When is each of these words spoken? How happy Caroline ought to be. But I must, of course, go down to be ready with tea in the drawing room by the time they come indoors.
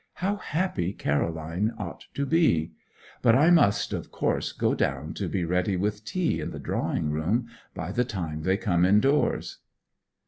How 0.15 0.37
happy 0.37 0.93
Caroline 0.93 1.73
ought 1.77 2.07
to 2.15 2.25
be. 2.25 2.71
But 3.21 3.35
I 3.35 3.51
must, 3.51 3.93
of 3.93 4.09
course, 4.11 4.51
go 4.51 4.73
down 4.73 5.13
to 5.13 5.29
be 5.29 5.45
ready 5.45 5.75
with 5.77 6.05
tea 6.05 6.41
in 6.41 6.49
the 6.49 6.57
drawing 6.57 7.11
room 7.11 7.45
by 7.75 7.91
the 7.91 8.03
time 8.03 8.41
they 8.41 8.57
come 8.57 8.83
indoors. 8.83 9.59